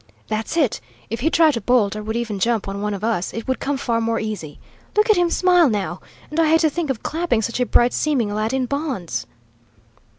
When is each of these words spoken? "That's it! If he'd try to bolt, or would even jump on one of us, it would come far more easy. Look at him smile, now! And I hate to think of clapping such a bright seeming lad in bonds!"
"That's 0.29 0.57
it! 0.57 0.81
If 1.11 1.19
he'd 1.19 1.33
try 1.33 1.51
to 1.51 1.61
bolt, 1.61 1.95
or 1.95 2.01
would 2.01 2.15
even 2.15 2.39
jump 2.39 2.67
on 2.67 2.81
one 2.81 2.95
of 2.95 3.03
us, 3.03 3.35
it 3.35 3.47
would 3.47 3.59
come 3.59 3.77
far 3.77 4.01
more 4.01 4.19
easy. 4.19 4.57
Look 4.95 5.11
at 5.11 5.15
him 5.15 5.29
smile, 5.29 5.69
now! 5.69 6.01
And 6.31 6.39
I 6.39 6.49
hate 6.49 6.61
to 6.61 6.71
think 6.71 6.89
of 6.89 7.03
clapping 7.03 7.43
such 7.43 7.59
a 7.59 7.67
bright 7.67 7.93
seeming 7.93 8.33
lad 8.33 8.51
in 8.51 8.65
bonds!" 8.65 9.27